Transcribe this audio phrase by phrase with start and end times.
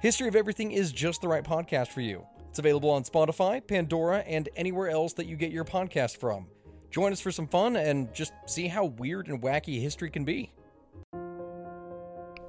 [0.00, 2.24] History of Everything is just the right podcast for you.
[2.50, 6.46] It's available on Spotify, Pandora, and anywhere else that you get your podcast from.
[6.92, 10.52] Join us for some fun and just see how weird and wacky history can be.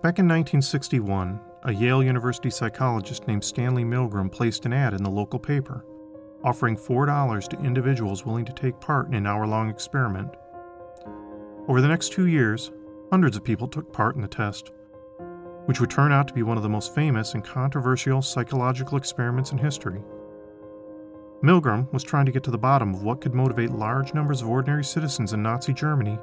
[0.04, 5.10] Back in 1961, a Yale University psychologist named Stanley Milgram placed an ad in the
[5.10, 5.84] local paper,
[6.44, 10.36] offering $4 to individuals willing to take part in an hour long experiment.
[11.68, 12.70] Over the next two years,
[13.10, 14.72] hundreds of people took part in the test,
[15.70, 19.52] which would turn out to be one of the most famous and controversial psychological experiments
[19.52, 20.02] in history.
[21.44, 24.50] Milgram was trying to get to the bottom of what could motivate large numbers of
[24.50, 26.18] ordinary citizens in Nazi Germany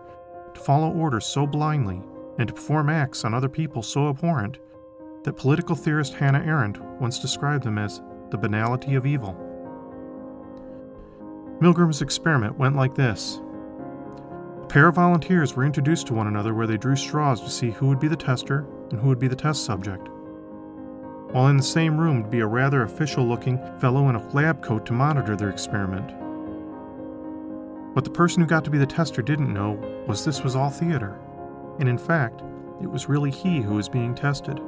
[0.52, 2.02] to follow orders so blindly
[2.38, 4.58] and to perform acts on other people so abhorrent
[5.22, 9.36] that political theorist Hannah Arendt once described them as the banality of evil.
[11.60, 13.38] Milgram's experiment went like this
[14.64, 17.70] A pair of volunteers were introduced to one another where they drew straws to see
[17.70, 20.08] who would be the tester and who would be the test subject.
[21.32, 24.62] While in the same room would be a rather official looking fellow in a lab
[24.62, 26.12] coat to monitor their experiment.
[27.94, 29.72] What the person who got to be the tester didn't know
[30.06, 31.18] was this was all theater
[31.78, 32.42] and in fact,
[32.82, 34.60] it was really he who was being tested.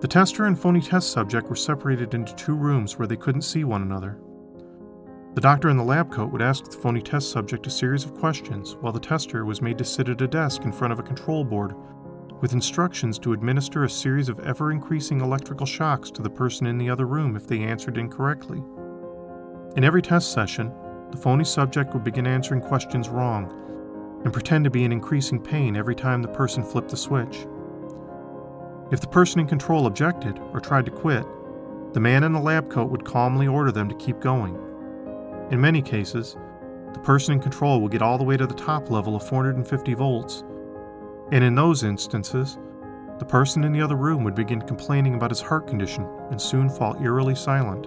[0.00, 3.64] The tester and phony test subject were separated into two rooms where they couldn't see
[3.64, 4.18] one another.
[5.34, 8.14] The doctor in the lab coat would ask the phony test subject a series of
[8.14, 11.02] questions, while the tester was made to sit at a desk in front of a
[11.02, 11.74] control board
[12.40, 16.78] with instructions to administer a series of ever increasing electrical shocks to the person in
[16.78, 18.62] the other room if they answered incorrectly.
[19.76, 20.72] In every test session,
[21.10, 23.52] the phony subject would begin answering questions wrong
[24.24, 27.46] and pretend to be in increasing pain every time the person flipped the switch.
[28.90, 31.24] If the person in control objected or tried to quit,
[31.92, 34.56] the man in the lab coat would calmly order them to keep going.
[35.50, 36.36] In many cases,
[36.92, 39.94] the person in control would get all the way to the top level of 450
[39.94, 40.44] volts,
[41.32, 42.58] and in those instances,
[43.18, 46.68] the person in the other room would begin complaining about his heart condition and soon
[46.68, 47.86] fall eerily silent.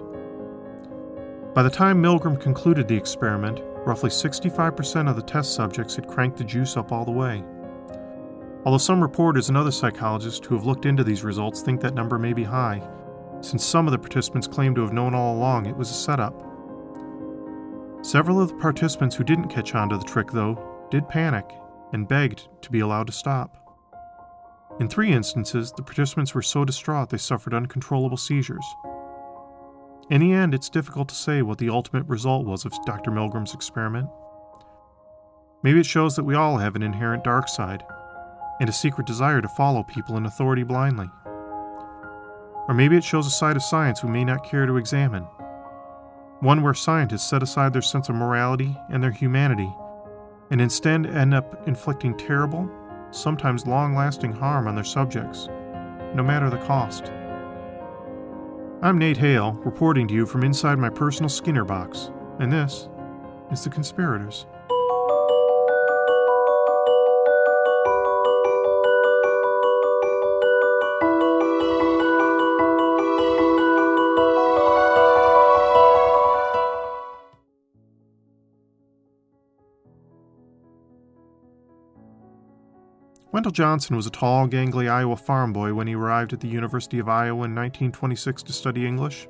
[1.54, 6.36] By the time Milgram concluded the experiment, roughly 65% of the test subjects had cranked
[6.36, 7.42] the juice up all the way.
[8.64, 12.18] Although some reporters and other psychologists who have looked into these results think that number
[12.18, 12.86] may be high,
[13.40, 16.34] since some of the participants claim to have known all along it was a setup.
[18.02, 20.58] Several of the participants who didn't catch on to the trick, though,
[20.90, 21.50] did panic
[21.92, 23.56] and begged to be allowed to stop.
[24.80, 28.64] In three instances, the participants were so distraught they suffered uncontrollable seizures.
[30.08, 33.10] In the end, it's difficult to say what the ultimate result was of Dr.
[33.10, 34.08] Milgram's experiment.
[35.62, 37.84] Maybe it shows that we all have an inherent dark side
[38.60, 41.10] and a secret desire to follow people in authority blindly.
[42.68, 45.24] Or maybe it shows a side of science we may not care to examine.
[46.40, 49.70] One where scientists set aside their sense of morality and their humanity
[50.50, 52.68] and instead end up inflicting terrible,
[53.10, 55.46] sometimes long lasting harm on their subjects,
[56.14, 57.12] no matter the cost.
[58.82, 62.88] I'm Nate Hale, reporting to you from inside my personal Skinner box, and this
[63.52, 64.46] is The Conspirators.
[83.50, 87.08] Johnson was a tall, gangly Iowa farm boy when he arrived at the University of
[87.08, 89.28] Iowa in 1926 to study English.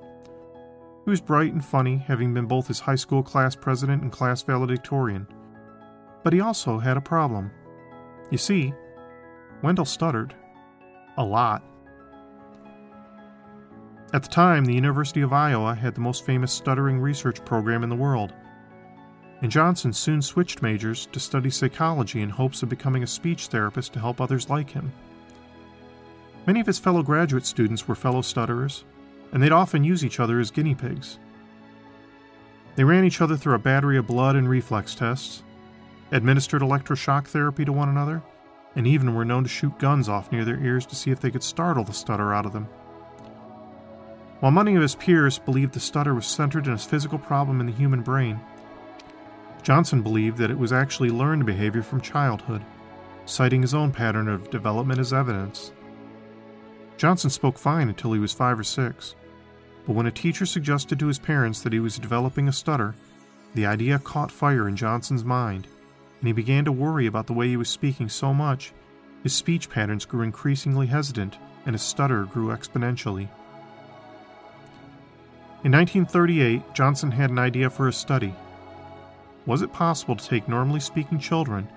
[1.05, 4.43] He was bright and funny, having been both his high school class president and class
[4.43, 5.27] valedictorian.
[6.23, 7.51] But he also had a problem.
[8.31, 8.75] You see,
[9.63, 10.35] Wendell stuttered.
[11.17, 11.63] A lot.
[14.13, 17.89] At the time, the University of Iowa had the most famous stuttering research program in
[17.89, 18.33] the world
[19.43, 23.93] and Johnson soon switched majors to study psychology in hopes of becoming a speech therapist
[23.95, 24.93] to help others like him.
[26.47, 28.85] Many of his fellow graduate students were fellow stutterers,
[29.33, 31.19] and they'd often use each other as guinea pigs.
[32.77, 35.43] They ran each other through a battery of blood and reflex tests,
[36.13, 38.23] administered electroshock therapy to one another,
[38.77, 41.31] and even were known to shoot guns off near their ears to see if they
[41.31, 42.69] could startle the stutter out of them.
[44.41, 47.67] While many of his peers believed the stutter was centered in a physical problem in
[47.67, 48.41] the human brain,
[49.63, 52.65] Johnson believed that it was actually learned behavior from childhood,
[53.25, 55.73] citing his own pattern of development as evidence.
[56.97, 59.15] Johnson spoke fine until he was five or six,
[59.87, 62.95] But when a teacher suggested to his parents that he was developing a stutter,
[63.55, 65.67] the idea caught fire in Johnson's mind,
[66.21, 68.73] and he began to worry about the way he was speaking so much.
[69.23, 73.29] His speech patterns grew increasingly hesitant, and his stutter grew exponentially.
[75.63, 78.35] In 1938, Johnson had an idea for a study.
[79.47, 81.69] Was it possible to take normally speaking children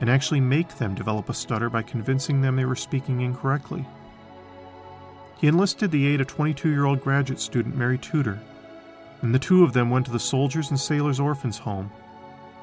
[0.00, 3.84] and actually make them develop a stutter by convincing them they were speaking incorrectly?
[5.40, 8.38] He enlisted the aid of 22 year old graduate student Mary Tudor,
[9.22, 11.90] and the two of them went to the Soldiers and Sailors Orphans Home,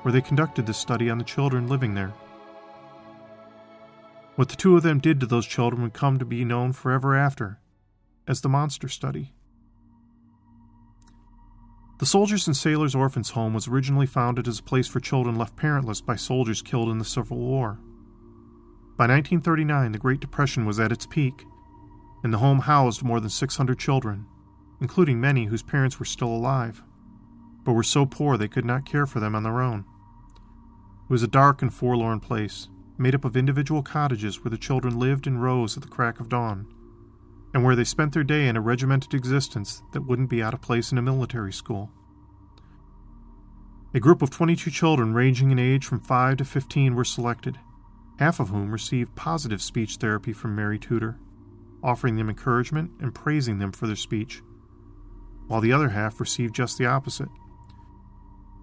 [0.01, 2.13] where they conducted this study on the children living there.
[4.35, 7.15] What the two of them did to those children would come to be known forever
[7.15, 7.59] after
[8.27, 9.33] as the Monster Study.
[11.99, 15.55] The Soldiers and Sailors Orphans Home was originally founded as a place for children left
[15.55, 17.79] parentless by soldiers killed in the Civil War.
[18.97, 21.43] By 1939, the Great Depression was at its peak,
[22.23, 24.27] and the home housed more than 600 children,
[24.79, 26.83] including many whose parents were still alive,
[27.63, 29.83] but were so poor they could not care for them on their own.
[31.05, 32.67] It was a dark and forlorn place,
[32.99, 36.29] made up of individual cottages where the children lived in rows at the crack of
[36.29, 36.67] dawn,
[37.57, 40.61] and where they spent their day in a regimented existence that wouldn't be out of
[40.61, 41.89] place in a military school.
[43.95, 47.57] A group of 22 children ranging in age from 5 to 15 were selected,
[48.19, 51.17] half of whom received positive speech therapy from Mary Tudor
[51.81, 54.43] offering them encouragement and praising them for their speech,
[55.47, 57.29] while the other half received just the opposite.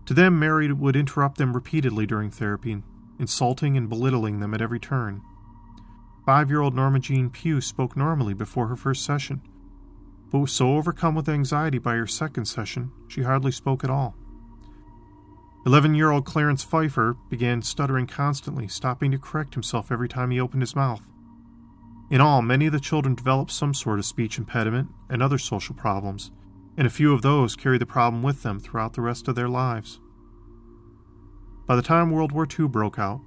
[0.06, 2.80] To them, Mary would interrupt them repeatedly during therapy,
[3.18, 5.20] insulting and belittling them at every turn.
[6.24, 9.42] Five year old Norma Jean Pugh spoke normally before her first session,
[10.30, 14.16] but was so overcome with anxiety by her second session, she hardly spoke at all.
[15.66, 20.40] Eleven year old Clarence Pfeiffer began stuttering constantly, stopping to correct himself every time he
[20.40, 21.02] opened his mouth.
[22.10, 25.74] In all, many of the children developed some sort of speech impediment and other social
[25.74, 26.30] problems,
[26.76, 29.48] and a few of those carry the problem with them throughout the rest of their
[29.48, 30.00] lives.
[31.66, 33.20] By the time World War II broke out,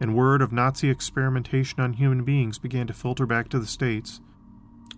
[0.00, 4.20] and word of Nazi experimentation on human beings began to filter back to the States,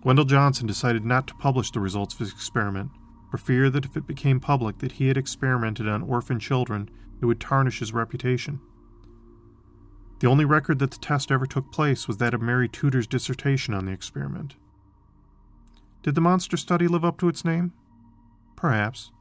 [0.03, 2.91] Wendell Johnson decided not to publish the results of his experiment,
[3.29, 6.89] for fear that if it became public that he had experimented on orphan children,
[7.21, 8.59] it would tarnish his reputation.
[10.19, 13.73] The only record that the test ever took place was that of Mary Tudor's dissertation
[13.73, 14.55] on the experiment.
[16.01, 17.73] Did the monster study live up to its name?
[18.55, 19.11] Perhaps.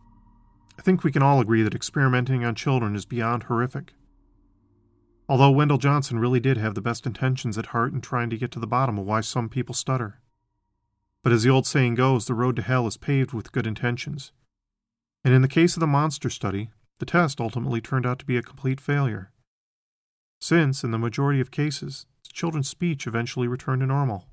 [0.78, 3.94] I think we can all agree that experimenting on children is beyond horrific.
[5.28, 8.50] Although Wendell Johnson really did have the best intentions at heart in trying to get
[8.52, 10.20] to the bottom of why some people stutter.
[11.22, 14.32] But as the old saying goes, the road to hell is paved with good intentions.
[15.24, 18.36] And in the case of the monster study, the test ultimately turned out to be
[18.36, 19.32] a complete failure
[20.42, 24.26] since, in the majority of cases, children's speech eventually returned to normal.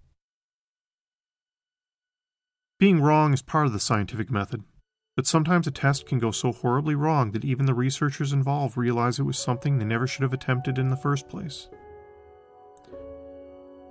[2.79, 4.63] Being wrong is part of the scientific method,
[5.19, 9.19] but sometimes a test can go so horribly wrong that even the researchers involved realize
[9.19, 11.67] it was something they never should have attempted in the first place.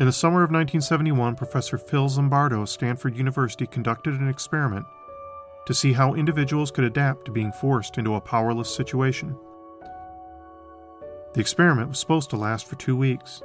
[0.00, 4.86] In the summer of 1971, Professor Phil Zimbardo of Stanford University conducted an experiment
[5.66, 9.36] to see how individuals could adapt to being forced into a powerless situation.
[11.34, 13.42] The experiment was supposed to last for two weeks.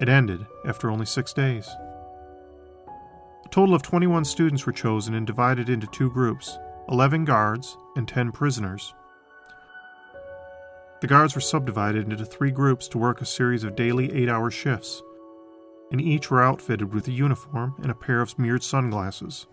[0.00, 1.68] It ended after only six days.
[2.88, 6.58] A total of 21 students were chosen and divided into two groups
[6.88, 8.94] 11 guards and 10 prisoners.
[11.00, 14.50] The guards were subdivided into three groups to work a series of daily eight hour
[14.50, 15.02] shifts,
[15.90, 19.46] and each were outfitted with a uniform and a pair of mirrored sunglasses.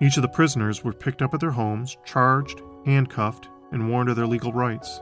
[0.00, 4.16] Each of the prisoners were picked up at their homes, charged, handcuffed, and warned of
[4.16, 5.00] their legal rights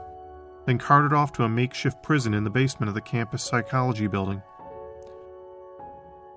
[0.67, 4.43] then carted off to a makeshift prison in the basement of the campus psychology building.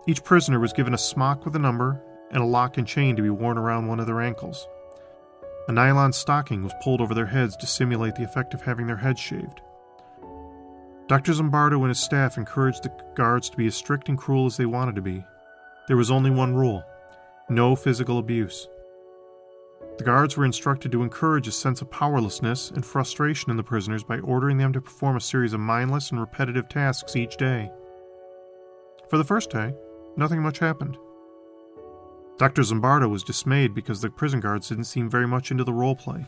[0.07, 3.21] Each prisoner was given a smock with a number and a lock and chain to
[3.21, 4.67] be worn around one of their ankles.
[5.67, 8.97] A nylon stocking was pulled over their heads to simulate the effect of having their
[8.97, 9.61] heads shaved.
[11.07, 11.31] Dr.
[11.31, 14.65] Zimbardo and his staff encouraged the guards to be as strict and cruel as they
[14.65, 15.23] wanted to be.
[15.87, 16.83] There was only one rule
[17.49, 18.67] no physical abuse.
[19.97, 24.03] The guards were instructed to encourage a sense of powerlessness and frustration in the prisoners
[24.03, 27.71] by ordering them to perform a series of mindless and repetitive tasks each day.
[29.09, 29.73] For the first day,
[30.15, 30.95] nothing much happened.
[32.39, 32.61] Dr.
[32.61, 36.25] Zimbardo was dismayed because the prison guards didn't seem very much into the role play.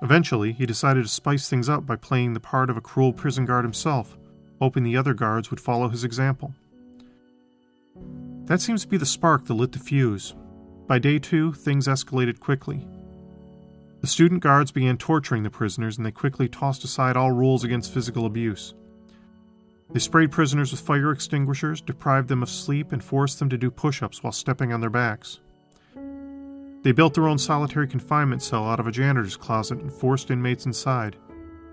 [0.00, 3.44] Eventually, he decided to spice things up by playing the part of a cruel prison
[3.44, 4.16] guard himself,
[4.60, 6.54] hoping the other guards would follow his example.
[8.44, 10.36] That seems to be the spark that lit the fuse,
[10.86, 12.86] by day two, things escalated quickly.
[14.02, 17.92] The student guards began torturing the prisoners, and they quickly tossed aside all rules against
[17.92, 18.74] physical abuse.
[19.96, 23.70] They sprayed prisoners with fire extinguishers, deprived them of sleep, and forced them to do
[23.70, 25.40] push ups while stepping on their backs.
[26.82, 30.66] They built their own solitary confinement cell out of a janitor's closet and forced inmates
[30.66, 31.16] inside,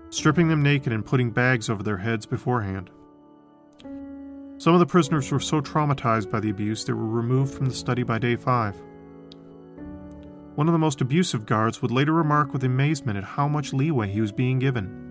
[0.08, 2.88] stripping them naked and putting bags over their heads beforehand.
[4.56, 7.74] Some of the prisoners were so traumatized by the abuse they were removed from the
[7.74, 8.74] study by day five.
[10.54, 14.08] One of the most abusive guards would later remark with amazement at how much leeway
[14.08, 15.03] he was being given.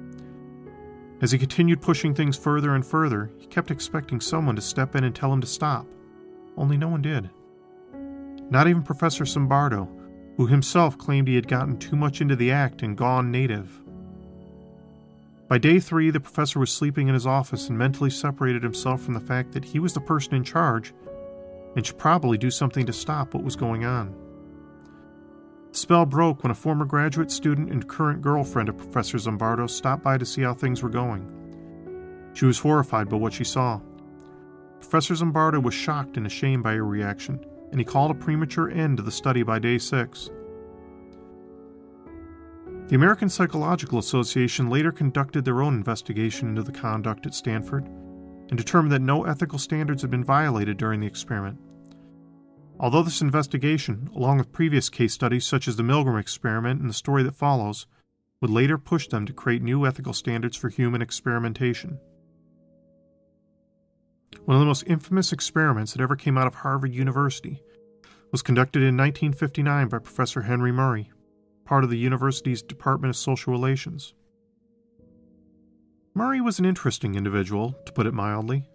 [1.23, 5.05] As he continued pushing things further and further, he kept expecting someone to step in
[5.05, 5.87] and tell him to stop,
[6.57, 7.29] only no one did.
[8.49, 9.87] Not even Professor Zimbardo,
[10.35, 13.71] who himself claimed he had gotten too much into the act and gone native.
[15.47, 19.13] By day three, the professor was sleeping in his office and mentally separated himself from
[19.13, 20.93] the fact that he was the person in charge
[21.77, 24.13] and should probably do something to stop what was going on.
[25.75, 30.19] Spell broke when a former graduate student and current girlfriend of Professor Zimbardo stopped by
[30.19, 31.27] to see how things were going.
[32.33, 33.81] She was horrified by what she saw.
[34.79, 38.97] Professor Zimbardo was shocked and ashamed by her reaction, and he called a premature end
[38.97, 40.29] to the study by day six.
[42.87, 47.87] The American Psychological Association later conducted their own investigation into the conduct at Stanford
[48.49, 51.57] and determined that no ethical standards had been violated during the experiment.
[52.79, 56.93] Although this investigation, along with previous case studies such as the Milgram experiment and the
[56.93, 57.85] story that follows,
[58.41, 61.99] would later push them to create new ethical standards for human experimentation.
[64.45, 67.61] One of the most infamous experiments that ever came out of Harvard University
[68.31, 71.11] was conducted in 1959 by Professor Henry Murray,
[71.65, 74.13] part of the university's Department of Social Relations.
[76.15, 78.67] Murray was an interesting individual, to put it mildly,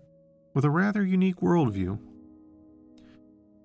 [0.55, 1.99] with a rather unique worldview.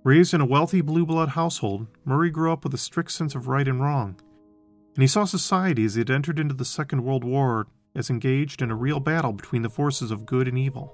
[0.03, 3.47] Raised in a wealthy blue blood household, Murray grew up with a strict sense of
[3.47, 4.19] right and wrong,
[4.95, 8.69] and he saw society as it entered into the Second World War as engaged in
[8.69, 10.93] a real battle between the forces of good and evil.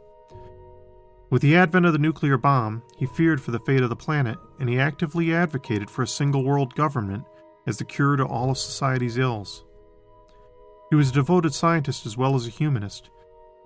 [1.32, 4.38] With the advent of the nuclear bomb, he feared for the fate of the planet,
[4.60, 7.24] and he actively advocated for a single world government
[7.66, 9.66] as the cure to all of society's ills.
[10.92, 13.10] He was a devoted scientist as well as a humanist,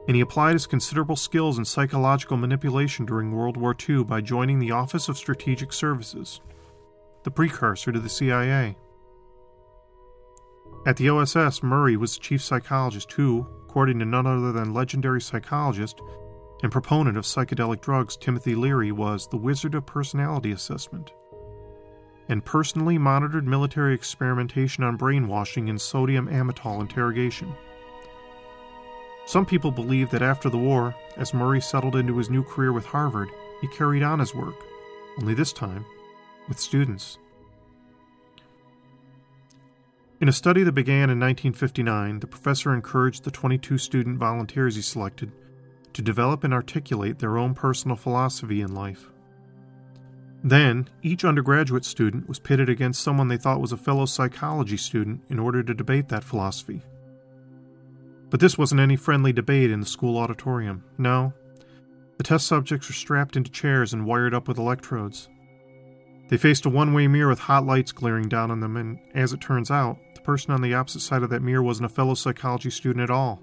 [0.08, 4.60] and he applied his considerable skills in psychological manipulation during World War II by joining
[4.60, 6.42] the Office of Strategic Services,
[7.24, 8.76] the precursor to the CIA.
[10.86, 15.22] At the OSS, Murray was the chief psychologist who, according to none other than legendary
[15.22, 16.02] psychologist
[16.62, 21.14] and proponent of psychedelic drugs Timothy Leary, was the Wizard of Personality Assessment,
[22.28, 27.54] and personally monitored military experimentation on brainwashing and sodium amytal interrogation.
[29.26, 32.86] Some people believe that after the war, as Murray settled into his new career with
[32.86, 33.30] Harvard,
[33.62, 34.56] he carried on his work,
[35.20, 35.86] only this time
[36.48, 37.18] with students.
[40.20, 44.82] In a study that began in 1959, the professor encouraged the 22 student volunteers he
[44.82, 45.32] selected
[45.94, 49.10] to develop and articulate their own personal philosophy in life.
[50.44, 55.22] Then, each undergraduate student was pitted against someone they thought was a fellow psychology student
[55.30, 56.82] in order to debate that philosophy.
[58.34, 60.84] But this wasn't any friendly debate in the school auditorium.
[60.98, 61.34] No.
[62.18, 65.30] The test subjects were strapped into chairs and wired up with electrodes.
[66.30, 69.34] They faced a one way mirror with hot lights glaring down on them, and as
[69.34, 72.16] it turns out, the person on the opposite side of that mirror wasn't a fellow
[72.16, 73.40] psychology student at all,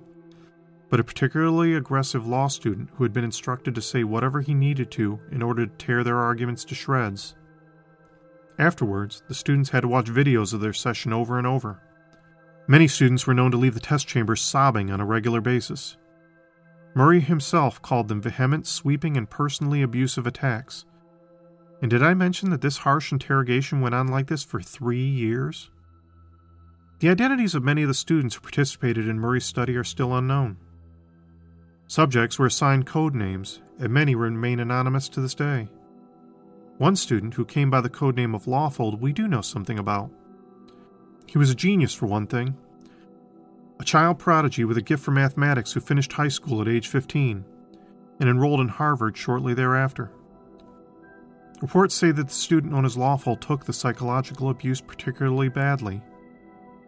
[0.88, 4.90] but a particularly aggressive law student who had been instructed to say whatever he needed
[4.90, 7.36] to in order to tear their arguments to shreds.
[8.58, 11.80] Afterwards, the students had to watch videos of their session over and over.
[12.70, 15.96] Many students were known to leave the test chamber sobbing on a regular basis.
[16.94, 20.84] Murray himself called them vehement, sweeping, and personally abusive attacks.
[21.82, 25.68] And did I mention that this harsh interrogation went on like this for three years?
[27.00, 30.56] The identities of many of the students who participated in Murray's study are still unknown.
[31.88, 35.68] Subjects were assigned code names, and many remain anonymous to this day.
[36.78, 40.12] One student, who came by the code name of Lawful, we do know something about.
[41.30, 42.56] He was a genius, for one thing.
[43.78, 47.44] A child prodigy with a gift for mathematics who finished high school at age 15
[48.18, 50.10] and enrolled in Harvard shortly thereafter.
[51.62, 56.02] Reports say that the student known as Lawful took the psychological abuse particularly badly.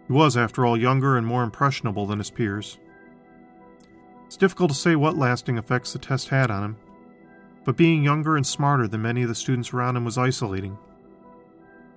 [0.08, 2.78] He was, after all, younger and more impressionable than his peers.
[4.26, 6.76] It's difficult to say what lasting effects the test had on him,
[7.64, 10.76] but being younger and smarter than many of the students around him was isolating.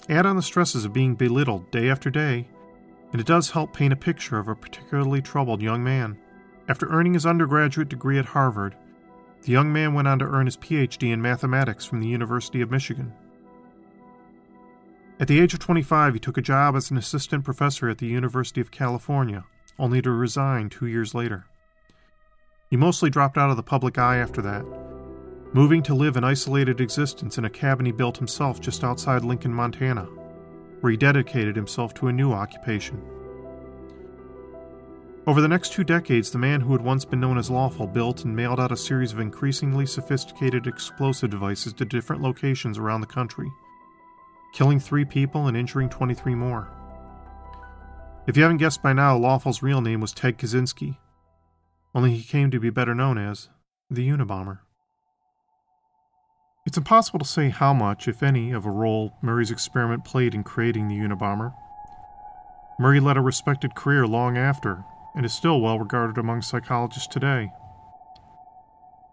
[0.08, 2.48] Add on the stresses of being belittled day after day,
[3.12, 6.18] and it does help paint a picture of a particularly troubled young man.
[6.68, 8.76] After earning his undergraduate degree at Harvard,
[9.42, 12.72] the young man went on to earn his PhD in mathematics from the University of
[12.72, 13.14] Michigan.
[15.20, 18.08] At the age of 25, he took a job as an assistant professor at the
[18.08, 19.46] University of California,
[19.80, 21.46] only to resign two years later.
[22.70, 24.66] He mostly dropped out of the public eye after that,
[25.56, 29.54] moving to live an isolated existence in a cabin he built himself just outside Lincoln,
[29.54, 30.04] Montana.
[30.82, 33.02] where he dedicated himself to a new occupation.
[35.26, 38.26] Over the next two decades, the man who had once been known as Lawful built
[38.26, 43.08] and mailed out a series of increasingly sophisticated explosive devices to different locations around the
[43.08, 43.50] country,
[44.54, 46.68] killing three people and injuring 23 more.
[48.28, 50.98] If you haven't guessed by now, Lawful's real name was Ted Kaczynski,
[51.96, 53.48] only he came to be better known as
[53.90, 54.60] the Unabomber.
[56.66, 60.44] It's impossible to say how much, if any, of a role Murray's experiment played in
[60.44, 61.54] creating the Unabomber.
[62.80, 67.52] Murray led a respected career long after, and is still well regarded among psychologists today.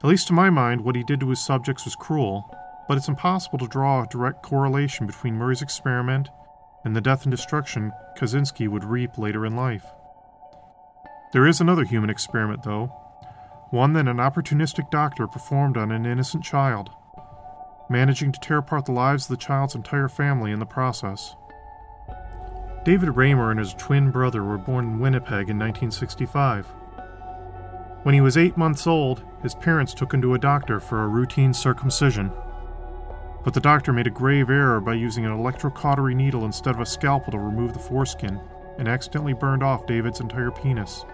[0.02, 2.50] At least to my mind, what he did to his subjects was cruel,
[2.88, 6.30] but it's impossible to draw a direct correlation between Murray's experiment
[6.85, 9.85] and the death and destruction Kaczynski would reap later in life.
[11.35, 12.87] There is another human experiment, though,
[13.71, 16.90] one that an opportunistic doctor performed on an innocent child,
[17.92, 21.37] managing to tear apart the lives of the child's entire family in the process.
[22.84, 26.66] David Reimer and his twin brother were born in Winnipeg in 1965.
[28.02, 31.08] When he was eight months old, his parents took him to a doctor for a
[31.08, 32.32] routine circumcision.
[33.44, 36.87] But the doctor made a grave error by using an electrocautery needle instead of a
[36.87, 38.40] scalpel to remove the foreskin
[38.78, 41.04] and accidentally burned off David's entire penis.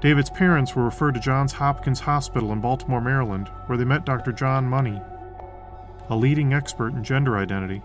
[0.00, 4.32] David's parents were referred to Johns Hopkins Hospital in Baltimore, Maryland, where they met Dr.
[4.32, 5.00] John Money,
[6.10, 7.82] a leading expert in gender identity.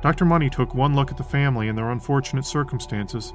[0.00, 0.24] Dr.
[0.24, 3.32] Money took one look at the family and their unfortunate circumstances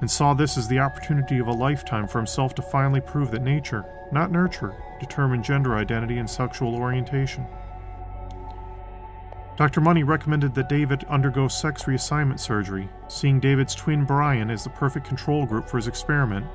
[0.00, 3.42] and saw this as the opportunity of a lifetime for himself to finally prove that
[3.42, 7.46] nature, not nurture, determined gender identity and sexual orientation.
[9.56, 9.80] Dr.
[9.80, 15.06] Money recommended that David undergo sex reassignment surgery, seeing David's twin Brian as the perfect
[15.06, 16.46] control group for his experiment,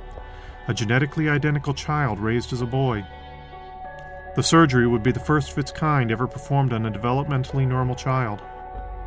[0.68, 3.04] a genetically identical child raised as a boy.
[4.34, 7.96] The surgery would be the first of its kind ever performed on a developmentally normal
[7.96, 8.42] child.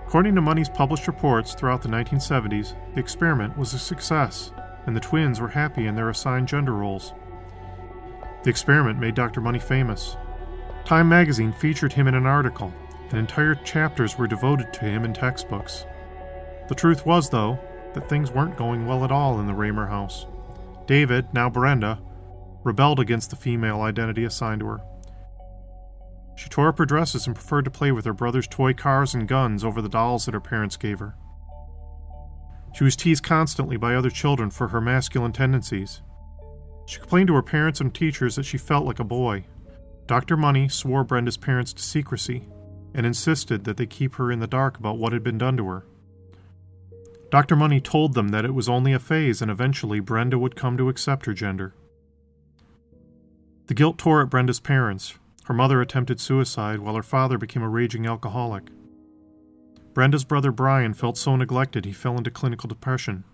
[0.07, 4.53] According to Money's published reports throughout the 1970s, the experiment was a success,
[4.87, 7.15] and the twins were happy in their assigned gender roles.
[8.43, 9.41] The experiment made Dr.
[9.41, 10.19] Money famous.
[10.85, 12.71] Time magazine featured him in an article,
[13.09, 15.87] and entire chapters were devoted to him in textbooks.
[16.69, 17.59] The truth was, though,
[17.95, 20.27] that things weren't going well at all in the Reimer house.
[20.87, 21.99] David, now Brenda,
[22.63, 24.81] rebelled against the female identity assigned to her.
[26.37, 29.29] She tore up her dresses and preferred to play with her brother's toy cars and
[29.29, 31.15] guns over the dolls that her parents gave her.
[32.75, 36.03] She was teased constantly by other children for her masculine tendencies.
[36.87, 39.45] She complained to her parents and teachers that she felt like a boy.
[40.07, 40.37] Dr.
[40.37, 42.49] Money swore Brenda's parents to secrecy
[42.93, 45.67] and insisted that they keep her in the dark about what had been done to
[45.69, 45.87] her.
[47.31, 47.57] Dr.
[47.57, 50.89] Money told them that it was only a phase and eventually Brenda would come to
[50.89, 51.75] accept her gender.
[53.67, 57.69] The guilt tore at Brenda's parents, her mother attempted suicide while her father became a
[57.69, 58.65] raging alcoholic.
[59.93, 63.25] Brenda's brother Brian felt so neglected he fell into clinical depression,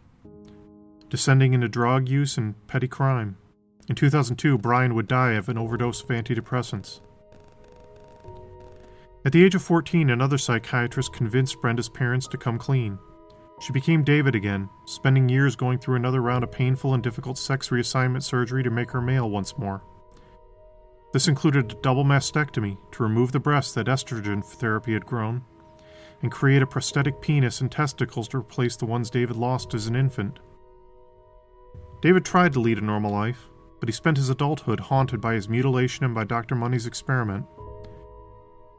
[1.08, 3.36] descending into drug use and petty crime.
[3.88, 7.00] In 2002, Brian would die of an overdose of antidepressants.
[9.24, 12.98] At the age of 14, another psychiatrist convinced Brenda's parents to come clean.
[13.60, 17.68] She became David again, spending years going through another round of painful and difficult sex
[17.68, 19.82] reassignment surgery to make her male once more.
[21.12, 25.42] This included a double mastectomy to remove the breasts that estrogen therapy had grown,
[26.22, 29.96] and create a prosthetic penis and testicles to replace the ones David lost as an
[29.96, 30.38] infant.
[32.00, 33.48] David tried to lead a normal life,
[33.80, 36.54] but he spent his adulthood haunted by his mutilation and by Dr.
[36.54, 37.46] Money's experiment.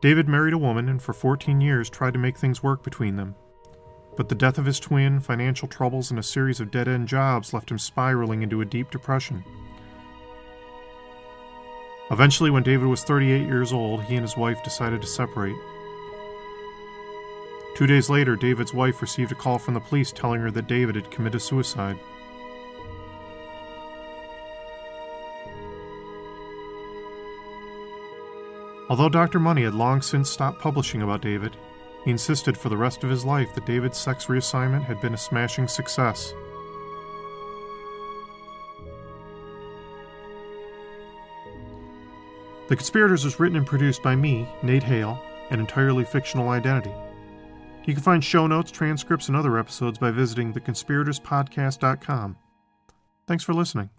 [0.02, 3.36] David married a woman and for 14 years tried to make things work between them.
[4.18, 7.54] But the death of his twin, financial troubles, and a series of dead end jobs
[7.54, 9.44] left him spiraling into a deep depression.
[12.12, 15.56] Eventually, when David was 38 years old, he and his wife decided to separate.
[17.74, 20.96] Two days later, David's wife received a call from the police telling her that David
[20.96, 21.98] had committed suicide.
[28.90, 29.40] Although Dr.
[29.40, 31.56] Money had long since stopped publishing about David,
[32.04, 35.18] he insisted for the rest of his life that David's sex reassignment had been a
[35.18, 36.34] smashing success.
[42.72, 46.94] The Conspirators was written and produced by me, Nate Hale, an entirely fictional identity.
[47.84, 52.38] You can find show notes, transcripts, and other episodes by visiting theconspiratorspodcast.com.
[53.28, 53.90] Thanks for listening.